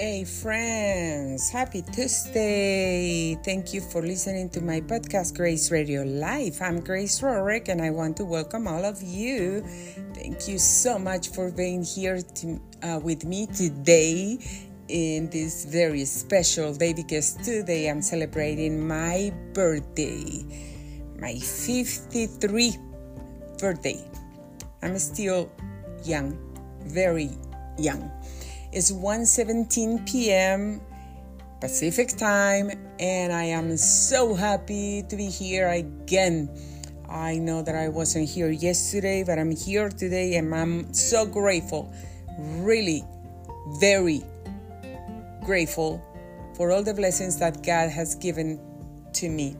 [0.00, 3.34] Hey, friends, happy Tuesday.
[3.44, 6.62] Thank you for listening to my podcast, Grace Radio Life.
[6.62, 9.60] I'm Grace Rorick, and I want to welcome all of you.
[10.14, 14.38] Thank you so much for being here to, uh, with me today
[14.88, 20.24] in this very special day because today I'm celebrating my birthday,
[21.20, 22.72] my 53
[23.58, 24.00] birthday.
[24.80, 25.52] I'm still
[26.06, 26.40] young,
[26.88, 27.36] very
[27.76, 28.10] young.
[28.72, 30.80] It's 1:17 p.m.
[31.60, 36.48] Pacific time and I am so happy to be here again.
[37.08, 41.92] I know that I wasn't here yesterday, but I'm here today and I'm so grateful.
[42.38, 43.04] Really
[43.80, 44.22] very
[45.42, 46.00] grateful
[46.54, 48.60] for all the blessings that God has given
[49.14, 49.56] to me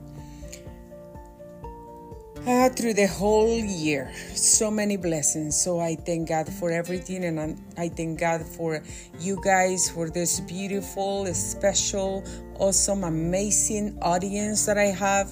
[2.46, 4.12] uh, through the whole year.
[4.34, 5.60] So many blessings.
[5.60, 8.82] So I thank God for everything, and I thank God for
[9.18, 12.24] you guys for this beautiful, special,
[12.58, 15.30] awesome, amazing audience that I have.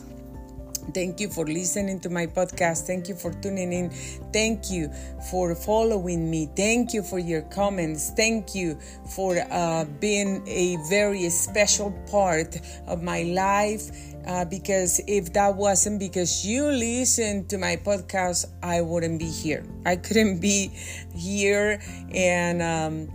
[0.94, 2.86] Thank you for listening to my podcast.
[2.86, 3.90] Thank you for tuning in.
[4.32, 4.90] Thank you
[5.30, 6.48] for following me.
[6.56, 8.10] Thank you for your comments.
[8.16, 8.78] Thank you
[9.14, 13.90] for uh, being a very special part of my life.
[14.28, 19.64] Uh, because if that wasn't because you listened to my podcast, I wouldn't be here.
[19.86, 20.68] I couldn't be
[21.14, 21.80] here,
[22.14, 23.08] and um,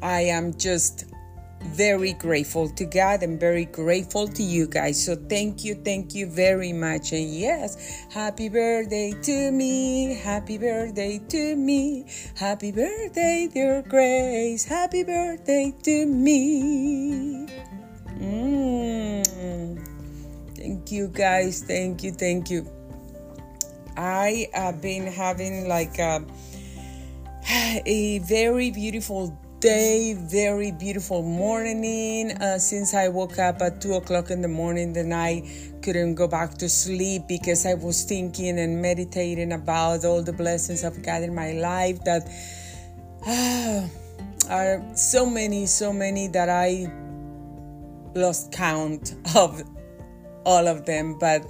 [0.00, 1.06] I am just
[1.74, 5.04] very grateful to God and very grateful to you guys.
[5.04, 7.12] So thank you, thank you very much.
[7.12, 10.14] And yes, happy birthday to me.
[10.14, 12.06] Happy birthday to me.
[12.36, 14.64] Happy birthday, dear Grace.
[14.64, 17.46] Happy birthday to me.
[18.18, 19.39] Mm.
[20.60, 21.62] Thank you guys.
[21.62, 22.68] Thank you, thank you.
[23.96, 26.22] I have been having like a,
[27.86, 32.32] a very beautiful day, very beautiful morning.
[32.32, 35.48] Uh, since I woke up at two o'clock in the morning, then I
[35.80, 40.84] couldn't go back to sleep because I was thinking and meditating about all the blessings
[40.84, 42.28] of God in my life that
[43.26, 43.88] uh,
[44.50, 46.92] are so many, so many that I
[48.14, 49.64] lost count of
[50.44, 51.18] all of them.
[51.18, 51.42] But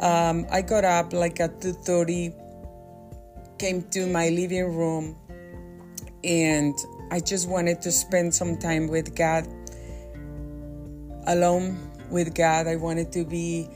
[0.00, 2.32] um, I got up like at two thirty,
[3.58, 5.16] came to my living room,
[6.24, 6.74] and
[7.10, 9.46] I just wanted to spend some time with God,
[11.26, 11.78] alone
[12.10, 12.66] with God.
[12.66, 13.68] I wanted to be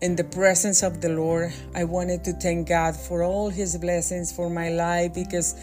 [0.00, 1.52] in the presence of the Lord.
[1.74, 5.54] I wanted to thank God for all His blessings for my life because,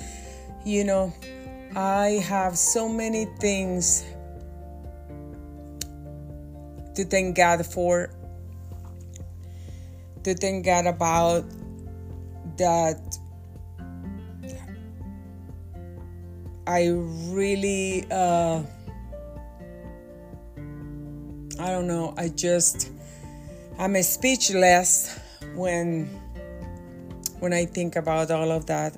[0.63, 1.13] you know,
[1.75, 4.03] I have so many things
[6.97, 8.09] to thank God for,
[10.23, 11.45] to thank God about
[12.57, 13.19] that
[16.65, 18.63] I really, uh,
[21.59, 22.89] I don't know, I just,
[23.77, 25.19] I'm speechless
[25.53, 26.07] when,
[27.39, 28.97] when I think about all of that.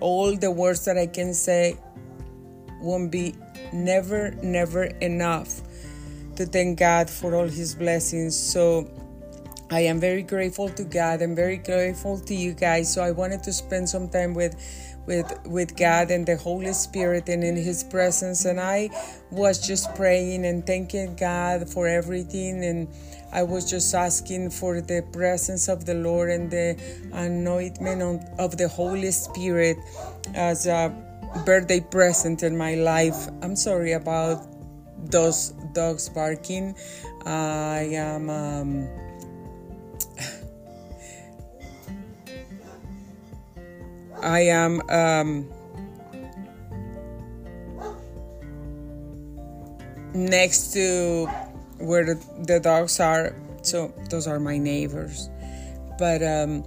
[0.00, 1.78] All the words that I can say
[2.80, 3.36] won't be
[3.72, 5.60] never, never enough
[6.36, 8.36] to thank God for all His blessings.
[8.36, 8.88] So
[9.70, 11.22] I am very grateful to God.
[11.22, 12.92] I'm very grateful to you guys.
[12.92, 14.54] So I wanted to spend some time with
[15.06, 18.88] with with God and the Holy Spirit and in his presence and I
[19.30, 22.88] was just praying and thanking God for everything and
[23.32, 26.80] I was just asking for the presence of the Lord and the
[27.12, 29.76] anointment of the Holy Spirit
[30.34, 30.94] as a
[31.44, 33.28] birthday present in my life.
[33.42, 34.53] I'm sorry about
[35.10, 36.74] those dogs barking.
[37.24, 38.88] I am um,
[44.24, 45.48] I am um,
[50.14, 51.26] next to
[51.78, 52.14] where
[52.46, 53.36] the, dogs are.
[53.62, 55.28] So those are my neighbors.
[55.98, 56.64] But um,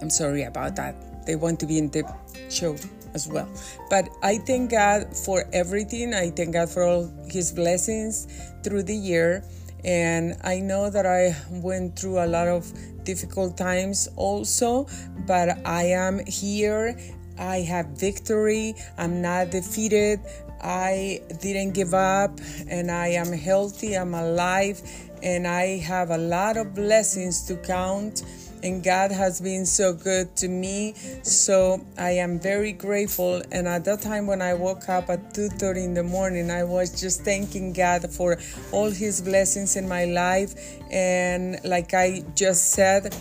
[0.00, 1.26] I'm sorry about that.
[1.26, 2.04] They want to be in the
[2.48, 2.76] show
[3.16, 3.48] as well.
[3.88, 6.14] But I thank God for everything.
[6.14, 8.28] I thank God for all His blessings
[8.62, 9.42] through the year.
[9.84, 12.70] And I know that I went through a lot of
[13.04, 14.86] difficult times also,
[15.26, 16.98] but I am here.
[17.38, 18.74] I have victory.
[18.98, 20.20] I'm not defeated.
[20.62, 23.94] I didn't give up and I am healthy.
[23.94, 24.82] I'm alive
[25.22, 28.24] and I have a lot of blessings to count
[28.66, 30.94] and God has been so good to me.
[31.22, 33.40] So I am very grateful.
[33.52, 37.00] And at that time when I woke up at 2:30 in the morning, I was
[37.00, 38.38] just thanking God for
[38.72, 40.52] all his blessings in my life.
[40.90, 43.14] And like I just said,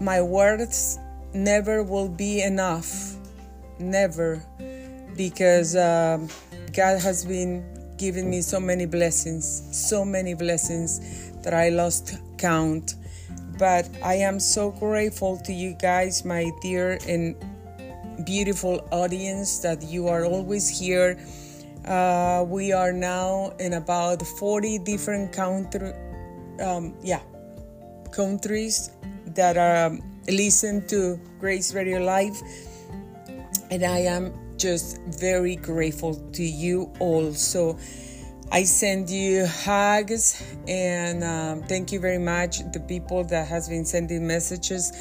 [0.00, 0.98] my words
[1.34, 3.16] never will be enough.
[3.78, 4.42] Never.
[5.16, 6.28] because um,
[6.74, 7.64] God has been
[7.96, 11.00] giving me so many blessings, so many blessings
[11.42, 12.94] that I lost count.
[13.58, 17.34] But I am so grateful to you guys, my dear and
[18.24, 21.18] beautiful audience, that you are always here.
[21.86, 25.92] Uh, we are now in about 40 different country,
[26.60, 27.20] um, yeah,
[28.12, 28.90] countries
[29.34, 32.42] that are um, listen to Grace Radio Life,
[33.70, 37.32] and I am just very grateful to you all.
[37.32, 37.78] So
[38.52, 43.84] I send you hugs and um, thank you very much the people that has been
[43.84, 44.92] sending messages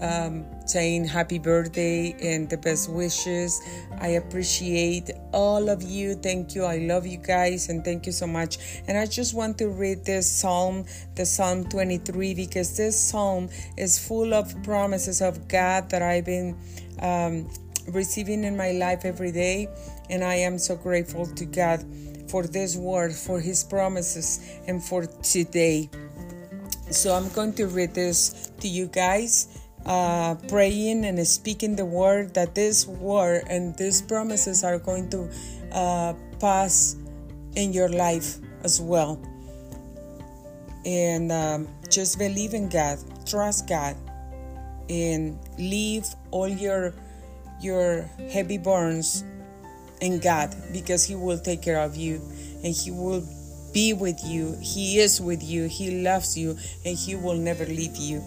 [0.00, 3.60] um, saying happy birthday and the best wishes.
[4.00, 6.14] I appreciate all of you.
[6.14, 6.64] Thank you.
[6.64, 8.58] I love you guys and thank you so much.
[8.88, 13.98] And I just want to read this psalm, the Psalm 23, because this psalm is
[13.98, 16.58] full of promises of God that I've been
[17.00, 17.48] um,
[17.88, 19.68] receiving in my life every day.
[20.10, 21.84] And I am so grateful to God
[22.32, 25.90] for this word, for His promises, and for today.
[26.90, 29.60] So I'm going to read this to you guys.
[29.84, 35.28] Uh, praying and speaking the word that this word and these promises are going to
[35.72, 36.94] uh, pass
[37.56, 39.20] in your life as well.
[40.86, 43.96] And um, just believe in God, trust God,
[44.88, 46.94] and leave all your
[47.60, 49.24] your heavy burdens
[50.02, 52.20] in God because He will take care of you
[52.62, 53.24] and He will
[53.72, 54.58] be with you.
[54.60, 55.68] He is with you.
[55.68, 58.22] He loves you and He will never leave you.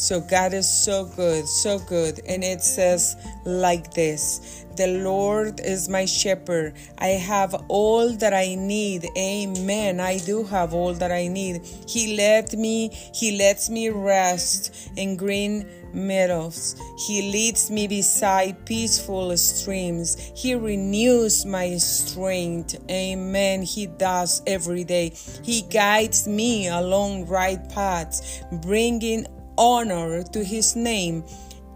[0.00, 2.22] So God is so good, so good.
[2.26, 6.72] And it says like this The Lord is my shepherd.
[6.96, 9.06] I have all that I need.
[9.14, 10.00] Amen.
[10.00, 11.66] I do have all that I need.
[11.86, 16.80] He led me, He lets me rest in green meadows.
[17.06, 20.16] He leads me beside peaceful streams.
[20.34, 22.76] He renews my strength.
[22.90, 23.62] Amen.
[23.62, 25.12] He does every day.
[25.42, 29.26] He guides me along right paths, bringing
[29.60, 31.22] honor to his name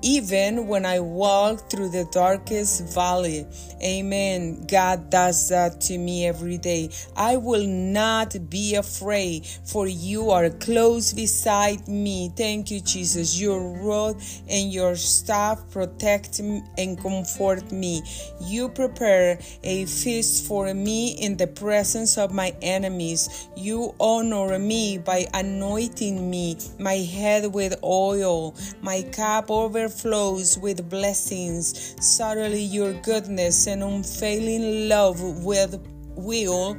[0.05, 3.47] even when I walk through the darkest valley.
[3.83, 4.67] Amen.
[4.67, 6.91] God does that to me every day.
[7.17, 12.31] I will not be afraid, for you are close beside me.
[12.37, 13.41] Thank you, Jesus.
[13.41, 14.17] Your rod
[14.49, 18.03] and your staff protect and comfort me.
[18.43, 23.49] You prepare a feast for me in the presence of my enemies.
[23.57, 30.89] You honor me by anointing me, my head with oil, my cup over overflows with
[30.91, 31.95] blessings.
[32.01, 35.81] Suddenly, your goodness and unfailing love with
[36.17, 36.77] will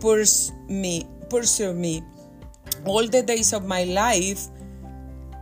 [0.00, 2.02] pursue me, pursue me
[2.84, 4.46] all the days of my life,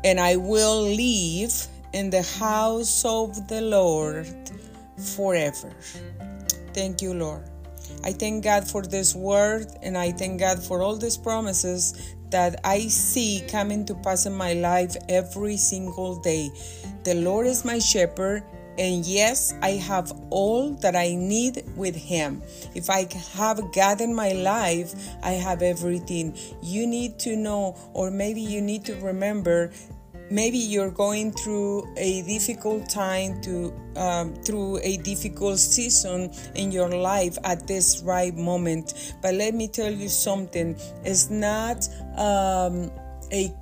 [0.04, 1.52] and I will live
[1.92, 4.26] in the house of the Lord
[5.16, 5.70] forever.
[6.74, 7.44] Thank you, Lord.
[8.04, 12.58] I thank God for this word and I thank God for all these promises that
[12.64, 16.50] I see coming to pass in my life every single day.
[17.04, 18.44] The Lord is my shepherd,
[18.78, 22.42] and yes, I have all that I need with Him.
[22.74, 23.60] If I have
[24.00, 26.36] in my life, I have everything.
[26.62, 29.72] You need to know, or maybe you need to remember
[30.32, 36.88] maybe you're going through a difficult time to um, through a difficult season in your
[36.88, 40.74] life at this right moment but let me tell you something
[41.04, 41.86] it's not
[42.16, 42.90] um,
[43.30, 43.52] a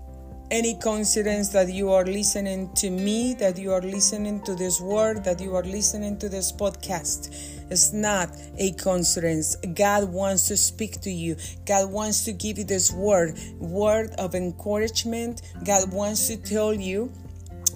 [0.51, 5.25] any coincidence that you are listening to me, that you are listening to this word,
[5.25, 7.33] that you are listening to this podcast.
[7.71, 9.57] It's not a coincidence.
[9.75, 11.37] God wants to speak to you.
[11.67, 15.43] God wants to give you this word, word of encouragement.
[15.65, 17.13] God wants to tell you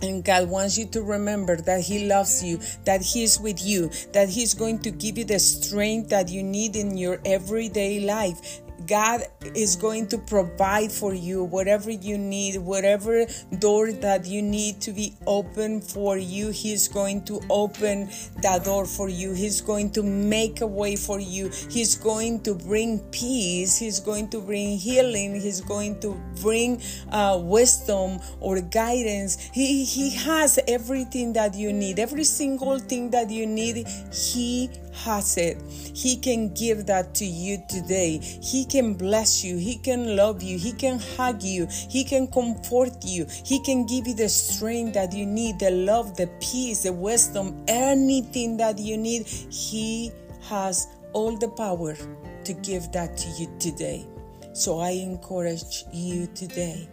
[0.02, 4.28] and God wants you to remember that He loves you, that He's with you, that
[4.28, 9.22] He's going to give you the strength that you need in your everyday life, God
[9.54, 13.26] is going to provide for you whatever you need, whatever
[13.58, 16.50] door that you need to be open for you.
[16.50, 18.10] He's going to open
[18.42, 19.32] that door for you.
[19.32, 21.50] He's going to make a way for you.
[21.70, 23.76] He's going to bring peace.
[23.76, 25.40] He's going to bring healing.
[25.40, 29.38] He's going to bring uh, wisdom or guidance.
[29.52, 33.86] He, he has everything that you need, every single thing that you need.
[34.12, 35.60] He has it.
[35.70, 38.18] He can give that to you today.
[38.18, 39.56] He can bless you.
[39.56, 40.58] He can love you.
[40.58, 41.66] He can hug you.
[41.68, 43.26] He can comfort you.
[43.44, 47.64] He can give you the strength that you need, the love, the peace, the wisdom,
[47.68, 49.26] anything that you need.
[49.26, 50.12] He
[50.48, 51.96] has all the power
[52.44, 54.06] to give that to you today.
[54.52, 56.88] So I encourage you today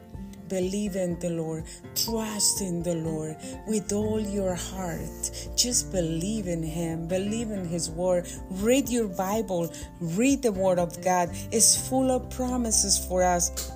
[0.52, 1.64] believe in the Lord,
[1.96, 5.48] trust in the Lord with all your heart.
[5.56, 8.28] Just believe in Him, believe in His Word.
[8.50, 11.30] Read your Bible, read the Word of God.
[11.52, 13.72] It's full of promises for us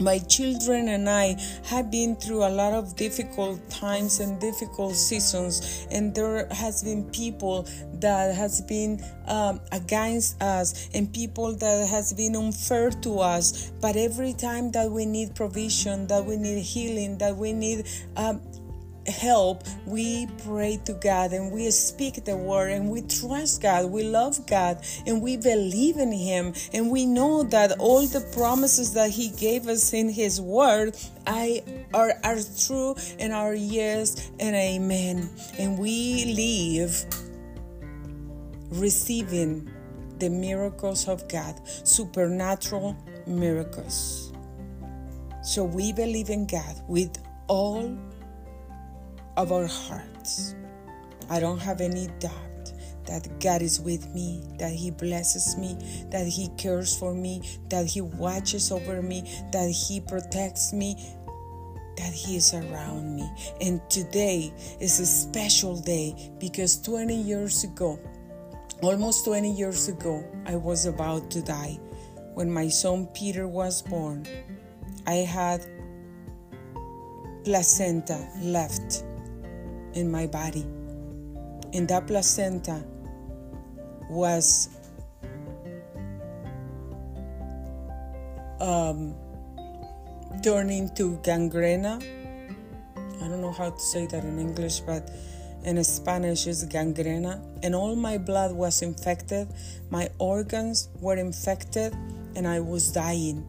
[0.00, 5.86] my children and I have been through a lot of difficult times and difficult seasons,
[5.90, 7.66] and there has been people
[8.00, 13.70] that has been um, against us and people that has been unfair to us.
[13.80, 18.40] But every time that we need provision, that we need healing, that we need um,
[19.08, 24.02] help, we pray to God and we speak the word and we trust God, we
[24.02, 29.10] love God and we believe in Him and we know that all the promises that
[29.10, 30.96] He gave us in His word
[31.26, 35.28] I are, are true and are yes and amen.
[35.58, 37.04] And we live
[38.70, 39.70] receiving
[40.18, 42.96] the miracles of God, supernatural
[43.26, 44.32] miracles.
[45.42, 47.16] So we believe in God with
[47.48, 47.96] all
[49.36, 50.54] of our hearts.
[51.28, 52.72] I don't have any doubt
[53.06, 55.76] that God is with me, that He blesses me,
[56.10, 60.96] that He cares for me, that He watches over me, that He protects me,
[61.96, 63.30] that He is around me.
[63.60, 67.98] And today is a special day because 20 years ago,
[68.82, 71.78] almost 20 years ago, I was about to die.
[72.34, 74.26] When my son Peter was born,
[75.06, 75.64] I had
[77.44, 79.04] placenta left
[79.96, 80.62] in my body.
[81.72, 82.84] And that placenta
[84.08, 84.68] was
[88.60, 89.14] um,
[90.42, 92.02] turning to gangrena.
[93.22, 95.10] I don't know how to say that in English, but
[95.64, 97.42] in Spanish is gangrena.
[97.62, 99.48] And all my blood was infected,
[99.90, 101.92] my organs were infected,
[102.36, 103.44] and I was dying.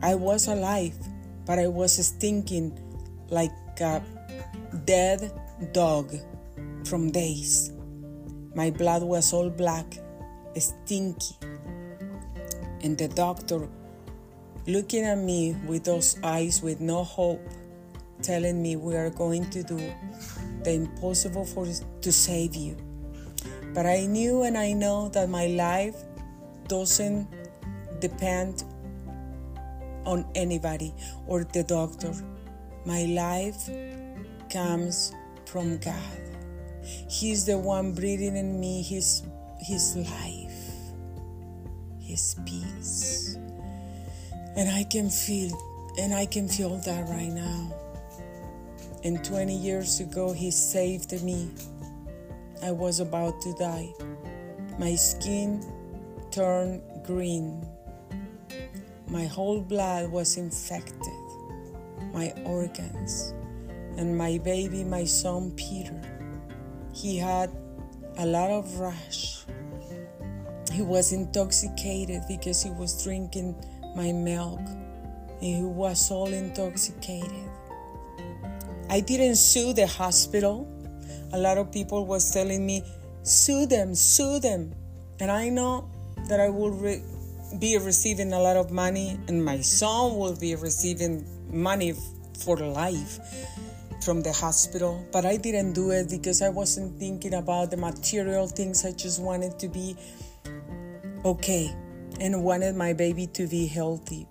[0.00, 0.96] I was alive,
[1.44, 2.78] but I was stinking
[3.30, 3.50] like
[4.84, 5.32] dead
[5.72, 6.14] dog
[6.84, 7.72] from days.
[8.54, 9.98] My blood was all black,
[10.56, 11.36] stinky.
[12.82, 13.68] And the doctor
[14.66, 17.40] looking at me with those eyes with no hope,
[18.22, 19.76] telling me we are going to do
[20.62, 22.76] the impossible for to save you.
[23.74, 25.96] But I knew and I know that my life
[26.68, 27.28] doesn't
[28.00, 28.64] depend
[30.04, 30.94] on anybody
[31.26, 32.12] or the doctor.
[32.84, 33.68] My life
[34.50, 35.12] comes
[35.44, 36.20] from God.
[37.08, 39.22] He's the one breathing in me his
[39.60, 40.92] his life,
[42.00, 43.36] his peace.
[44.56, 45.56] And I can feel
[45.98, 47.74] and I can feel that right now.
[49.04, 51.50] And 20 years ago he saved me.
[52.62, 53.92] I was about to die.
[54.78, 55.64] My skin
[56.30, 57.66] turned green.
[59.08, 61.18] My whole blood was infected.
[62.12, 63.32] My organs
[63.98, 66.00] and my baby, my son Peter,
[66.94, 67.50] he had
[68.16, 69.44] a lot of rash.
[70.72, 73.56] He was intoxicated because he was drinking
[73.96, 77.50] my milk and he was all intoxicated.
[78.88, 80.68] I didn't sue the hospital.
[81.32, 82.84] A lot of people was telling me,
[83.24, 84.74] sue them, sue them.
[85.18, 85.90] And I know
[86.28, 87.02] that I will re-
[87.58, 91.94] be receiving a lot of money and my son will be receiving money
[92.38, 93.18] for life
[94.08, 98.46] from the hospital, but I didn't do it because I wasn't thinking about the material
[98.46, 98.86] things.
[98.86, 99.96] I just wanted to be
[101.26, 101.76] okay
[102.18, 104.26] and wanted my baby to be healthy.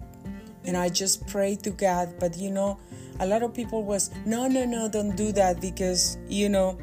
[0.65, 2.79] And I just prayed to God, but you know,
[3.19, 6.75] a lot of people was no, no, no, don't do that because you know,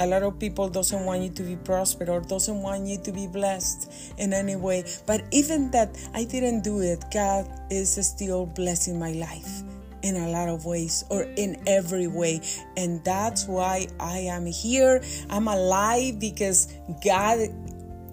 [0.00, 3.12] a lot of people doesn't want you to be prosperous or doesn't want you to
[3.12, 4.82] be blessed in any way.
[5.06, 9.62] But even that I didn't do it, God is still blessing my life
[10.02, 12.40] in a lot of ways or in every way.
[12.76, 15.02] And that's why I am here.
[15.28, 16.72] I'm alive because
[17.04, 17.48] God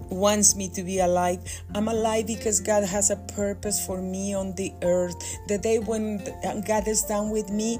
[0.09, 1.39] wants me to be alive.
[1.75, 5.15] I'm alive because God has a purpose for me on the earth.
[5.47, 6.23] The day when
[6.65, 7.79] God is done with me,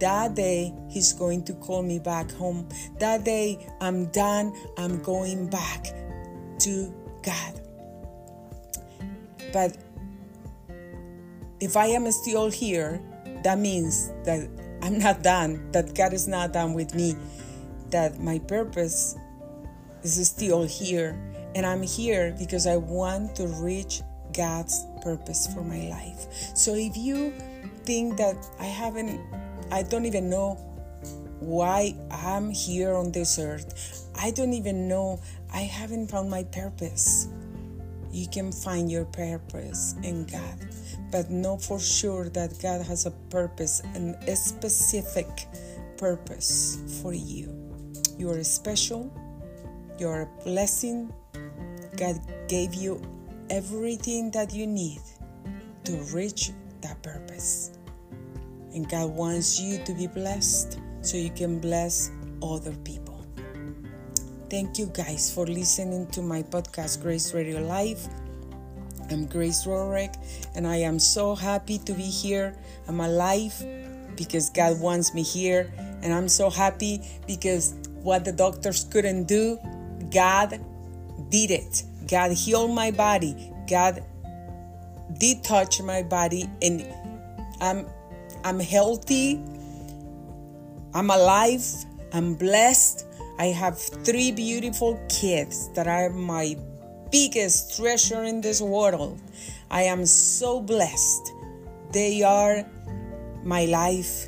[0.00, 2.68] that day He's going to call me back home.
[2.98, 5.86] That day I'm done, I'm going back
[6.60, 7.60] to God.
[9.52, 9.76] But
[11.60, 13.00] if I am still here,
[13.44, 14.48] that means that
[14.82, 17.16] I'm not done, that God is not done with me,
[17.90, 19.16] that my purpose
[20.02, 21.18] is still here.
[21.54, 24.02] And I'm here because I want to reach
[24.36, 26.26] God's purpose for my life.
[26.56, 27.32] So if you
[27.84, 29.20] think that I haven't,
[29.70, 30.54] I don't even know
[31.38, 35.20] why I'm here on this earth, I don't even know,
[35.52, 37.28] I haven't found my purpose.
[38.10, 40.58] You can find your purpose in God.
[41.14, 45.46] But know for sure that God has a purpose and a specific
[45.96, 47.54] purpose for you.
[48.18, 49.14] You are special,
[49.96, 51.14] you are a blessing.
[51.96, 52.18] God
[52.48, 53.00] gave you
[53.48, 55.02] everything that you need
[55.84, 57.78] to reach that purpose.
[58.74, 62.10] And God wants you to be blessed so you can bless
[62.42, 63.24] other people.
[64.50, 68.08] Thank you guys for listening to my podcast, Grace Radio Life.
[69.10, 70.14] I'm Grace Rorick,
[70.54, 72.54] and I am so happy to be here.
[72.88, 73.54] I'm alive
[74.16, 79.58] because God wants me here, and I'm so happy because what the doctors couldn't do,
[80.10, 80.60] God
[81.30, 81.84] did it.
[82.08, 83.52] God healed my body.
[83.68, 84.02] God
[85.18, 86.86] did touch my body, and
[87.60, 87.86] I'm
[88.44, 89.42] I'm healthy.
[90.94, 91.64] I'm alive.
[92.12, 93.06] I'm blessed.
[93.38, 96.56] I have three beautiful kids that are my
[97.14, 99.20] biggest treasure in this world.
[99.70, 101.32] I am so blessed.
[101.92, 102.66] They are
[103.44, 104.26] my life,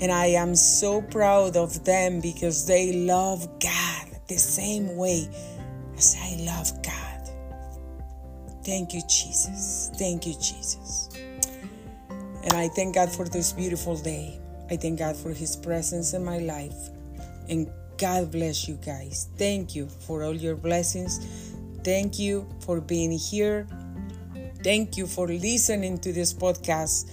[0.00, 5.28] and I am so proud of them because they love God the same way
[5.96, 7.30] as I love God.
[8.64, 9.92] Thank you, Jesus.
[9.94, 11.10] Thank you, Jesus.
[12.42, 14.40] And I thank God for this beautiful day.
[14.68, 16.90] I thank God for His presence in my life.
[17.48, 19.28] And God bless you guys.
[19.36, 21.54] Thank you for all your blessings.
[21.82, 23.66] Thank you for being here.
[24.62, 27.10] Thank you for listening to this podcast.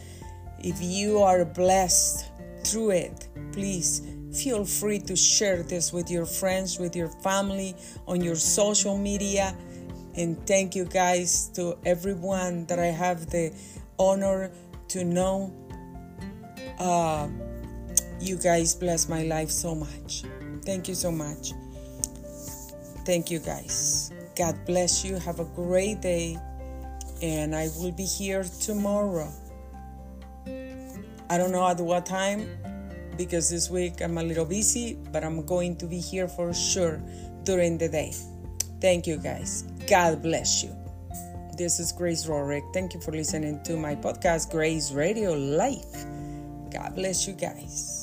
[0.60, 2.26] If you are blessed
[2.64, 4.02] through it, please
[4.34, 7.76] feel free to share this with your friends, with your family,
[8.08, 9.56] on your social media.
[10.16, 13.54] And thank you guys to everyone that I have the
[13.98, 14.52] honor
[14.90, 15.54] to know.
[16.80, 17.30] Uh,
[18.20, 20.24] you guys bless my life so much.
[20.66, 21.54] Thank you so much.
[23.06, 24.12] Thank you guys.
[24.38, 25.18] God bless you.
[25.18, 26.38] Have a great day.
[27.24, 29.32] And I will be here tomorrow.
[31.30, 32.48] I don't know at what time
[33.18, 37.02] because this week I'm a little busy, but I'm going to be here for sure
[37.44, 38.14] during the day.
[38.80, 39.64] Thank you guys.
[39.90, 40.76] God bless you.
[41.58, 42.72] This is Grace Rorick.
[42.72, 46.06] Thank you for listening to my podcast, Grace Radio Life.
[46.72, 47.97] God bless you guys.